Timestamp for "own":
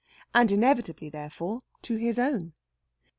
2.17-2.53